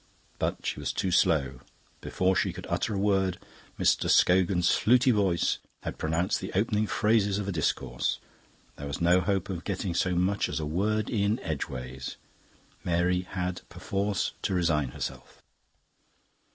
[0.39, 1.59] But she was too slow.
[1.99, 3.37] Before she could utter a word
[3.77, 4.09] Mr.
[4.09, 8.17] Scogan's fluty voice had pronounced the opening phrases of a discourse.
[8.77, 12.15] There was no hope of getting so much as a word in edgeways;
[12.83, 15.39] Mary had perforce to resign herself.